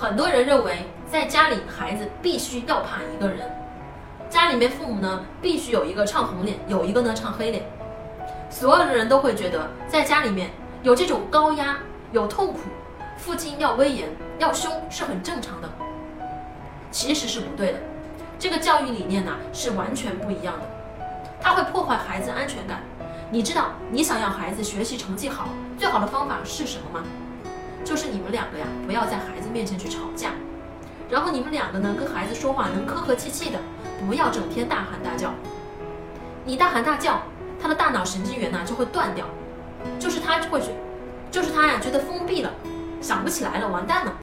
[0.00, 3.40] 很多人认为，在家里孩子必须要怕一个人，
[4.30, 7.64] 家里面父母呢必须有一个唱红脸，有一个呢唱黑脸。
[8.48, 10.48] 所有的人都会觉得，在家里面
[10.82, 11.76] 有这种高压、
[12.12, 12.60] 有痛苦，
[13.18, 14.08] 父亲要威严、
[14.38, 15.68] 要凶是很正常的。
[16.90, 17.78] 其实是不对的，
[18.38, 20.66] 这个教育理念呢是完全不一样的，
[21.42, 22.80] 它会破坏孩子安全感。
[23.30, 27.06] 你知道，你想要孩子学习成绩好，最好的方法是什么吗？
[27.84, 30.30] 就是你们两个呀，不要在孩子面前去吵架，
[31.08, 33.58] 然后你们两个呢，跟孩子说话能客客气气的，
[34.06, 35.32] 不要整天大喊大叫。
[36.44, 37.22] 你大喊大叫，
[37.60, 39.26] 他的大脑神经元呢就会断掉，
[39.98, 40.68] 就是他会觉，
[41.30, 42.50] 就是他呀觉得封闭了，
[43.00, 44.12] 想不起来了，完蛋了。